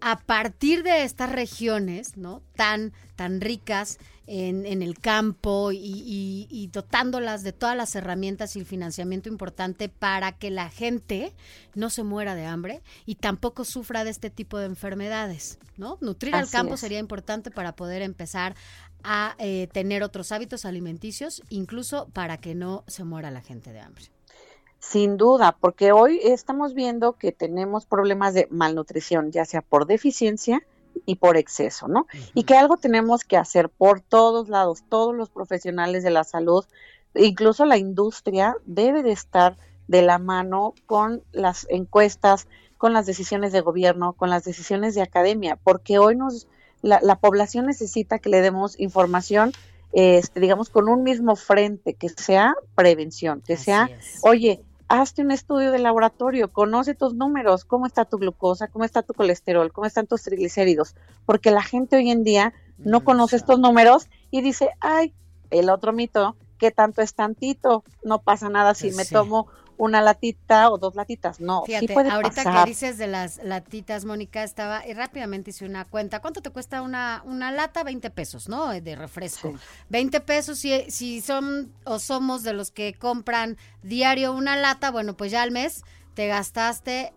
a 0.05 0.19
partir 0.19 0.83
de 0.83 1.05
estas 1.05 1.31
regiones, 1.31 2.17
¿no? 2.17 2.43
Tan, 2.57 2.93
tan 3.15 3.41
ricas 3.41 3.99
en, 4.27 4.67
en 4.67 4.83
el 4.83 4.99
campo 4.99 5.71
y, 5.71 6.49
y, 6.51 6.67
dotándolas 6.73 7.45
de 7.45 7.53
todas 7.53 7.77
las 7.77 7.95
herramientas 7.95 8.57
y 8.57 8.59
el 8.59 8.67
financiamiento 8.67 9.29
importante 9.29 9.89
para 9.89 10.33
que 10.33 10.51
la 10.51 10.71
gente 10.71 11.33
no 11.77 11.89
se 11.89 12.03
muera 12.03 12.35
de 12.35 12.47
hambre 12.47 12.83
y 13.07 13.15
tampoco 13.15 13.65
sufra 13.65 14.03
de 14.03 14.11
este 14.11 14.29
tipo 14.29 14.59
de 14.59 14.67
enfermedades, 14.67 15.61
¿no? 15.77 15.99
Nutrir 16.01 16.35
al 16.35 16.51
campo 16.51 16.77
sería 16.77 16.99
importante 16.99 17.53
para 17.53 17.77
poder 17.77 18.03
empezar 18.03 18.57
a 19.05 19.37
eh, 19.39 19.69
tener 19.73 20.03
otros 20.03 20.33
hábitos 20.33 20.65
alimenticios, 20.65 21.43
incluso 21.49 22.09
para 22.09 22.39
que 22.39 22.57
no 22.57 22.83
se 22.89 23.05
muera 23.05 23.31
la 23.31 23.41
gente 23.41 23.73
de 23.73 23.81
hambre. 23.81 24.07
Sin 24.83 25.17
duda, 25.17 25.57
porque 25.61 25.93
hoy 25.93 26.19
estamos 26.25 26.75
viendo 26.75 27.13
que 27.13 27.31
tenemos 27.31 27.87
problemas 27.87 28.35
de 28.35 28.49
malnutrición, 28.51 29.31
ya 29.31 29.45
sea 29.45 29.63
por 29.63 29.87
deficiencia 29.87 30.61
y 31.07 31.15
por 31.17 31.37
exceso, 31.37 31.87
¿no? 31.87 32.09
Y 32.35 32.43
que 32.43 32.57
algo 32.57 32.77
tenemos 32.77 33.23
que 33.23 33.37
hacer 33.37 33.69
por 33.69 34.01
todos 34.01 34.49
lados, 34.49 34.83
todos 34.89 35.15
los 35.15 35.31
profesionales 35.31 36.03
de 36.03 36.11
la 36.11 36.25
salud, 36.25 36.65
incluso 37.15 37.65
la 37.65 37.79
industria 37.79 38.57
debe 38.67 39.05
de 39.05 39.13
estar 39.13 39.57
de 39.87 40.03
la 40.03 40.19
mano 40.19 40.75
con 40.87 41.23
las 41.31 41.65
encuestas, 41.71 42.49
con 42.77 42.93
las 42.93 43.07
decisiones 43.07 43.53
de 43.53 43.61
gobierno, 43.61 44.15
con 44.15 44.31
las 44.31 44.43
decisiones 44.43 44.97
de 44.97 45.03
academia, 45.03 45.57
porque 45.63 46.01
hoy 46.01 46.17
nos 46.17 46.49
la, 46.83 46.99
la 47.01 47.21
población 47.21 47.67
necesita 47.67 48.19
que 48.19 48.31
le 48.31 48.41
demos 48.41 48.79
información 48.81 49.53
este, 49.93 50.41
digamos, 50.41 50.71
con 50.71 50.89
un 50.89 51.03
mismo 51.03 51.37
frente, 51.37 51.95
que 51.95 52.09
sea 52.09 52.55
prevención, 52.75 53.43
que 53.47 53.59
sea, 53.59 53.91
oye, 54.23 54.61
hazte 54.93 55.23
un 55.23 55.31
estudio 55.31 55.73
de 55.73 55.79
laboratorio, 55.79 56.53
conoce 56.53 56.95
tus 56.95 57.15
números, 57.15 57.65
cómo 57.65 57.87
está 57.87 58.05
tu 58.05 58.19
glucosa, 58.19 58.69
cómo 58.69 58.85
está 58.85 59.03
tu 59.03 59.15
colesterol, 59.15 59.73
cómo 59.73 59.87
están 59.87 60.07
tus 60.07 60.23
triglicéridos, 60.23 60.95
porque 61.25 61.51
la 61.51 61.63
gente 61.63 61.97
hoy 61.97 62.11
en 62.11 62.25
día 62.25 62.53
no 62.77 63.03
conoce 63.03 63.37
estos 63.37 63.59
números 63.59 64.09
y 64.31 64.43
dice, 64.43 64.69
ay, 64.81 65.15
el 65.51 65.71
otro 65.71 65.95
mito, 65.95 66.37
que 66.59 66.71
tanto 66.71 67.01
es 67.01 67.15
tantito, 67.15 67.85
no 68.05 68.21
pasa 68.21 68.51
nada 68.51 68.75
si 68.75 68.91
me 68.91 69.07
tomo 69.07 69.49
una 69.79 70.01
latita 70.01 70.71
o 70.71 70.79
dos 70.79 70.95
latitas. 70.95 71.41
No, 71.41 71.65
Fíjate, 71.65 71.87
sí 71.87 71.93
puede 71.93 72.11
ahorita 72.11 72.65
que 72.65 72.71
dices 72.71 72.99
de 72.99 73.07
las 73.07 73.43
latitas, 73.43 74.05
Mónica, 74.05 74.43
estaba 74.43 74.87
y 74.87 74.95
rápidamente 74.95 75.51
hice 75.51 75.65
una 75.65 75.85
cuenta. 75.85 76.21
¿Cuánto 76.21 76.43
te 76.43 76.51
cuesta 76.51 76.83
una, 76.83 77.23
una 77.25 77.51
lata? 77.51 77.83
20 77.83 78.11
pesos, 78.11 78.49
¿no? 78.49 78.69
De 78.69 78.97
refresco. 78.97 79.55
20 79.89 80.21
pesos 80.21 80.59
si, 80.59 80.91
si 80.91 81.21
son 81.21 81.73
o 81.85 81.99
somos 81.99 82.43
de 82.43 82.53
los 82.53 82.71
que 82.71 82.95
compran 82.95 83.57
diario 83.83 84.33
una 84.33 84.57
lata, 84.57 84.91
bueno, 84.91 85.17
pues 85.17 85.33
ya 85.33 85.43
al 85.43 85.51
mes 85.51 85.83
te 86.15 86.27
gastaste 86.27 87.13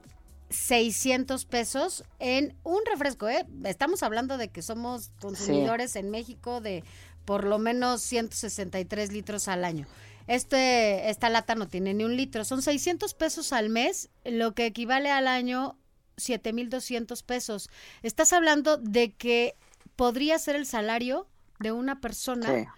600 0.50 1.46
pesos 1.46 2.04
en 2.20 2.56
un 2.64 2.80
refresco, 2.86 3.28
¿eh? 3.28 3.46
Estamos 3.64 4.04
hablando 4.04 4.38
de 4.38 4.50
que 4.50 4.62
somos 4.62 5.12
consumidores 5.20 5.96
en 5.96 6.12
México 6.12 6.62
de 6.62 6.84
por 7.26 7.44
lo 7.44 7.58
menos 7.58 8.02
163 8.02 9.12
litros 9.12 9.48
al 9.48 9.66
año. 9.66 9.88
Este, 10.28 11.10
esta 11.10 11.30
lata 11.30 11.56
no 11.56 11.68
tiene 11.68 11.94
ni 11.94 12.04
un 12.04 12.18
litro, 12.18 12.46
son 12.46 12.62
600 12.62 13.14
pesos 13.14 13.54
al 13.54 13.70
mes, 13.70 14.10
lo 14.24 14.54
que 14.54 14.66
equivale 14.66 15.12
al 15.12 15.28
año 15.28 15.78
7.200 16.18 17.24
pesos. 17.24 17.70
Estás 18.02 18.34
hablando 18.34 18.78
de 18.78 19.14
que 19.14 19.56
podría 19.96 20.40
ser 20.40 20.56
el 20.56 20.66
salario 20.66 21.28
de 21.60 21.72
una 21.72 22.02
persona, 22.02 22.74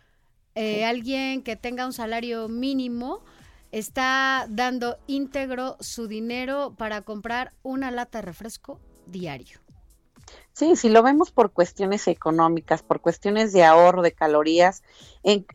eh, 0.55 0.85
alguien 0.85 1.41
que 1.41 1.55
tenga 1.55 1.85
un 1.85 1.93
salario 1.93 2.47
mínimo, 2.49 3.23
está 3.71 4.47
dando 4.49 4.97
íntegro 5.07 5.77
su 5.79 6.07
dinero 6.07 6.75
para 6.77 7.01
comprar 7.01 7.53
una 7.63 7.91
lata 7.91 8.19
de 8.19 8.23
refresco 8.23 8.79
diario. 9.05 9.59
Sí, 10.57 10.75
si 10.75 10.89
lo 10.89 11.03
vemos 11.03 11.29
por 11.29 11.51
cuestiones 11.51 12.07
económicas, 12.07 12.81
por 12.81 12.99
cuestiones 12.99 13.53
de 13.53 13.63
ahorro 13.63 14.01
de 14.01 14.11
calorías, 14.11 14.81
en, 15.21 15.45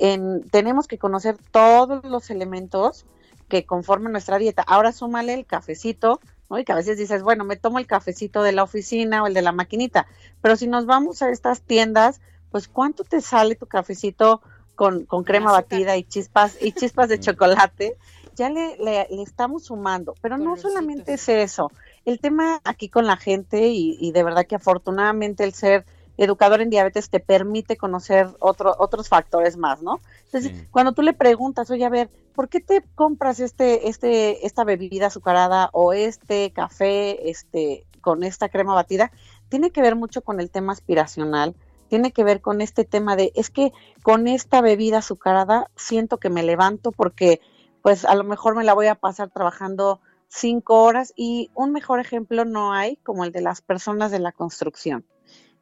tenemos 0.52 0.86
que 0.86 0.96
conocer 0.96 1.36
todos 1.50 2.04
los 2.04 2.30
elementos 2.30 3.04
que 3.48 3.66
conforman 3.66 4.12
nuestra 4.12 4.38
dieta. 4.38 4.62
Ahora 4.64 4.92
súmale 4.92 5.34
el 5.34 5.44
cafecito, 5.44 6.20
¿no? 6.48 6.60
Y 6.60 6.64
que 6.64 6.70
a 6.70 6.76
veces 6.76 6.98
dices, 6.98 7.24
bueno, 7.24 7.42
me 7.44 7.56
tomo 7.56 7.80
el 7.80 7.88
cafecito 7.88 8.44
de 8.44 8.52
la 8.52 8.62
oficina 8.62 9.24
o 9.24 9.26
el 9.26 9.34
de 9.34 9.42
la 9.42 9.50
maquinita, 9.50 10.06
pero 10.40 10.54
si 10.54 10.68
nos 10.68 10.86
vamos 10.86 11.20
a 11.20 11.30
estas 11.30 11.62
tiendas, 11.62 12.20
pues 12.52 12.68
¿cuánto 12.68 13.02
te 13.02 13.20
sale 13.20 13.56
tu 13.56 13.66
cafecito 13.66 14.40
con, 14.76 15.04
con 15.06 15.24
crema 15.24 15.50
batida 15.50 15.96
y 15.96 16.04
chispas 16.04 16.56
y 16.60 16.70
chispas 16.70 17.08
de 17.08 17.18
chocolate? 17.18 17.96
Ya 18.34 18.50
le, 18.50 18.76
le, 18.78 19.06
estamos 19.22 19.64
sumando, 19.64 20.14
pero 20.20 20.38
no 20.38 20.56
solamente 20.56 21.14
es 21.14 21.28
eso. 21.28 21.70
El 22.04 22.18
tema 22.18 22.60
aquí 22.64 22.88
con 22.88 23.06
la 23.06 23.16
gente 23.16 23.68
y, 23.68 23.96
y 24.00 24.12
de 24.12 24.22
verdad 24.22 24.46
que 24.46 24.56
afortunadamente 24.56 25.44
el 25.44 25.52
ser 25.52 25.84
educador 26.16 26.60
en 26.60 26.70
diabetes 26.70 27.10
te 27.10 27.20
permite 27.20 27.76
conocer 27.76 28.28
otro, 28.38 28.74
otros 28.78 29.08
factores 29.08 29.56
más, 29.56 29.82
¿no? 29.82 30.00
Entonces, 30.26 30.66
cuando 30.70 30.92
tú 30.92 31.02
le 31.02 31.12
preguntas, 31.12 31.70
oye, 31.70 31.84
a 31.84 31.90
ver, 31.90 32.10
¿por 32.34 32.48
qué 32.48 32.60
te 32.60 32.82
compras 32.94 33.40
este, 33.40 33.88
este, 33.88 34.46
esta 34.46 34.64
bebida 34.64 35.06
azucarada 35.06 35.70
o 35.72 35.92
este 35.92 36.50
café, 36.52 37.30
este, 37.30 37.84
con 38.00 38.24
esta 38.24 38.48
crema 38.48 38.74
batida? 38.74 39.10
Tiene 39.48 39.70
que 39.70 39.82
ver 39.82 39.96
mucho 39.96 40.22
con 40.22 40.40
el 40.40 40.50
tema 40.50 40.72
aspiracional, 40.72 41.54
tiene 41.88 42.12
que 42.12 42.24
ver 42.24 42.40
con 42.40 42.60
este 42.60 42.84
tema 42.84 43.16
de, 43.16 43.32
es 43.34 43.50
que 43.50 43.72
con 44.02 44.26
esta 44.28 44.60
bebida 44.60 44.98
azucarada 44.98 45.70
siento 45.76 46.18
que 46.18 46.30
me 46.30 46.42
levanto 46.42 46.92
porque, 46.92 47.40
pues, 47.82 48.04
a 48.04 48.14
lo 48.14 48.24
mejor 48.24 48.54
me 48.56 48.64
la 48.64 48.74
voy 48.74 48.86
a 48.86 48.94
pasar 48.94 49.30
trabajando 49.30 50.00
cinco 50.28 50.82
horas 50.82 51.12
y 51.14 51.50
un 51.54 51.72
mejor 51.72 52.00
ejemplo 52.00 52.44
no 52.44 52.72
hay 52.72 52.96
como 52.96 53.24
el 53.24 53.32
de 53.32 53.42
las 53.42 53.60
personas 53.60 54.10
de 54.10 54.18
la 54.18 54.32
construcción 54.32 55.04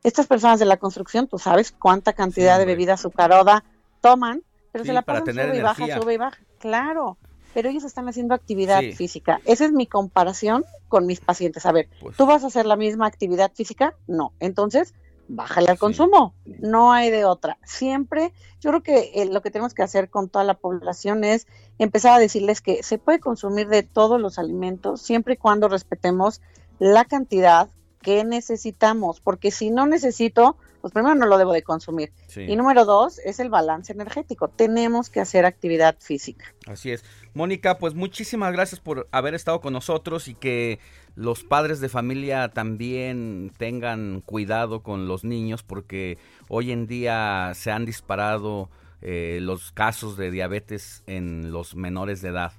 estas 0.03 0.27
personas 0.27 0.59
de 0.59 0.67
la 0.67 0.77
construcción, 0.79 1.27
tú 1.27 1.39
sabes 1.39 1.73
cuánta 1.73 2.12
cantidad 2.12 2.59
de 2.59 2.65
bebida 2.65 2.95
azucarada 2.95 3.65
toman, 4.00 4.43
pero 4.73 4.85
se 4.85 4.93
la 4.93 5.03
pasan 5.03 5.35
sube 5.35 5.57
y 5.57 5.61
baja, 5.61 6.00
sube 6.00 6.15
y 6.15 6.17
baja. 6.17 6.39
Claro, 6.59 7.19
pero 7.53 7.69
ellos 7.69 7.85
están 7.85 8.09
haciendo 8.09 8.35
actividad 8.35 8.83
física. 8.95 9.41
Esa 9.45 9.65
es 9.65 9.73
mi 9.73 9.87
comparación 9.87 10.65
con 10.89 11.07
mis 11.07 11.21
pacientes. 11.21 11.67
A 11.67 11.73
ver, 11.73 11.89
pues 12.00 12.17
¿tú 12.17 12.27
vas 12.27 12.45
a 12.45 12.47
hacer 12.47 12.67
la 12.67 12.77
misma 12.77 13.07
actividad 13.07 13.53
física? 13.53 13.95
No. 14.07 14.33
Entonces, 14.41 14.95
bájale 15.31 15.71
al 15.71 15.79
consumo. 15.79 16.35
No 16.45 16.93
hay 16.93 17.11
de 17.11 17.25
otra. 17.25 17.59
Siempre, 17.65 18.33
yo 18.61 18.71
creo 18.71 18.83
que 18.83 19.13
eh, 19.15 19.27
lo 19.27 19.43
que 19.43 19.51
tenemos 19.51 19.75
que 19.75 19.83
hacer 19.83 20.11
con 20.11 20.29
toda 20.29 20.45
la 20.45 20.55
población 20.55 21.25
es 21.25 21.47
empezar 21.79 22.15
a 22.15 22.19
decirles 22.19 22.61
que 22.61 22.83
se 22.83 22.99
puede 22.99 23.21
consumir 23.21 23.69
de 23.69 23.83
todos 23.83 24.21
los 24.21 24.39
alimentos 24.39 25.01
siempre 25.01 25.35
y 25.35 25.37
cuando 25.37 25.69
respetemos 25.69 26.41
la 26.79 27.05
cantidad, 27.05 27.69
qué 28.02 28.25
necesitamos, 28.25 29.21
porque 29.21 29.50
si 29.50 29.71
no 29.71 29.87
necesito, 29.87 30.57
pues 30.80 30.92
primero 30.92 31.14
no 31.14 31.26
lo 31.26 31.38
debo 31.38 31.52
de 31.52 31.62
consumir. 31.62 32.12
Y 32.35 32.57
número 32.57 32.85
dos 32.85 33.19
es 33.19 33.40
el 33.40 33.50
balance 33.50 33.92
energético. 33.92 34.49
Tenemos 34.49 35.11
que 35.11 35.21
hacer 35.21 35.45
actividad 35.45 35.97
física. 35.99 36.47
Así 36.66 36.90
es. 36.90 37.04
Mónica, 37.35 37.78
pues 37.78 37.95
muchísimas 37.95 38.52
gracias 38.52 38.80
por 38.80 39.09
haber 39.12 39.35
estado 39.35 39.61
con 39.61 39.73
nosotros 39.73 40.28
y 40.28 40.35
que 40.35 40.78
los 41.14 41.45
padres 41.45 41.80
de 41.80 41.88
familia 41.88 42.49
también 42.49 43.52
tengan 43.59 44.23
cuidado 44.25 44.83
con 44.83 45.07
los 45.07 45.25
niños 45.25 45.62
porque 45.62 46.19
hoy 46.49 46.73
en 46.73 46.87
día 46.87 47.52
se 47.54 47.71
han 47.71 47.84
disparado 47.84 48.71
eh, 49.02 49.39
los 49.43 49.73
casos 49.73 50.17
de 50.17 50.30
diabetes 50.30 51.02
en 51.06 51.52
los 51.52 51.75
menores 51.75 52.23
de 52.23 52.30
edad. 52.30 52.52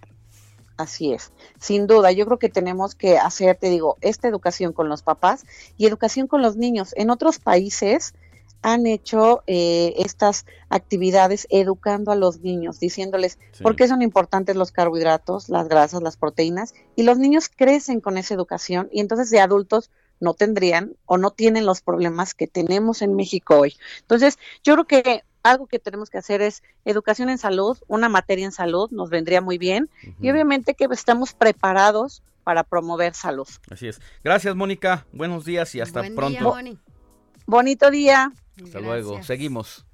Así 0.78 1.14
es, 1.14 1.32
sin 1.60 1.86
duda, 1.86 2.12
yo 2.12 2.26
creo 2.26 2.40
que 2.40 2.50
tenemos 2.50 2.96
que 2.96 3.18
hacer, 3.18 3.58
te 3.58 3.70
digo, 3.70 3.98
esta 4.02 4.28
educación 4.28 4.74
con 4.74 4.90
los 4.90 5.04
papás 5.04 5.46
y 5.78 5.86
educación 5.86 6.28
con 6.28 6.42
los 6.42 6.56
niños. 6.56 6.94
En 6.96 7.10
otros 7.10 7.40
países 7.40 8.14
han 8.62 8.86
hecho 8.86 9.44
eh, 9.48 9.94
estas 9.98 10.46
actividades 10.70 11.48
educando 11.50 12.12
a 12.12 12.16
los 12.16 12.42
niños, 12.42 12.80
diciéndoles 12.80 13.40
por 13.62 13.76
qué 13.76 13.88
son 13.88 14.02
importantes 14.02 14.56
los 14.56 14.72
carbohidratos, 14.72 15.50
las 15.50 15.68
grasas, 15.68 16.02
las 16.02 16.18
proteínas, 16.18 16.74
y 16.96 17.04
los 17.04 17.18
niños 17.18 17.50
crecen 17.50 18.02
con 18.02 18.18
esa 18.18 18.34
educación 18.34 18.90
y 18.92 19.00
entonces 19.00 19.30
de 19.30 19.40
adultos 19.40 19.90
no 20.20 20.36
tendrían 20.36 20.96
o 21.06 21.18
no 21.18 21.32
tienen 21.32 21.66
los 21.66 21.82
problemas 21.82 22.36
que 22.36 22.48
tenemos 22.48 23.02
en 23.02 23.16
México 23.16 23.58
hoy. 23.60 23.76
Entonces, 24.02 24.38
yo 24.64 24.76
creo 24.76 24.86
que 24.86 25.24
algo 25.44 25.68
que 25.68 25.80
tenemos 25.80 26.10
que 26.10 26.18
hacer 26.18 26.42
es 26.42 26.64
educación 26.86 27.30
en 27.30 27.38
salud, 27.38 27.78
una 27.88 28.10
materia 28.10 28.46
en 28.46 28.52
salud, 28.52 28.90
nos 28.92 29.10
vendría 29.10 29.42
muy 29.42 29.58
bien, 29.58 29.90
y 30.20 30.30
obviamente 30.30 30.76
que 30.76 30.88
estamos 30.92 31.34
preparados 31.34 32.24
para 32.44 32.64
promover 32.64 33.14
salud. 33.14 33.48
Así 33.70 33.88
es. 33.88 34.02
Gracias, 34.24 34.56
Mónica. 34.56 35.06
Buenos 35.12 35.46
días 35.46 35.74
y 35.76 35.82
hasta 35.82 36.04
pronto. 36.16 36.56
Bonito 37.46 37.92
día. 37.92 38.32
Hasta 38.64 38.80
luego. 38.80 39.22
Seguimos. 39.24 39.86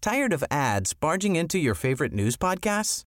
Tired 0.00 0.32
of 0.32 0.44
ads 0.50 0.94
barging 0.94 1.34
into 1.34 1.58
your 1.58 1.74
favorite 1.74 2.12
news 2.12 2.36
podcasts? 2.36 3.02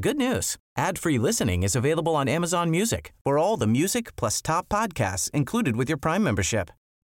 Good 0.00 0.16
news. 0.16 0.56
Ad-free 0.76 1.18
listening 1.18 1.62
is 1.62 1.74
available 1.76 2.14
on 2.14 2.28
Amazon 2.28 2.70
Music. 2.70 3.12
For 3.24 3.38
all 3.38 3.56
the 3.56 3.66
music 3.66 4.14
plus 4.16 4.40
top 4.40 4.68
podcasts 4.68 5.30
included 5.30 5.76
with 5.76 5.88
your 5.88 5.98
Prime 5.98 6.22
membership. 6.22 6.70